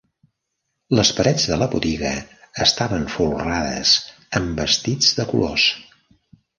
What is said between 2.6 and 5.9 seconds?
estaven folrades amb vestits de colors.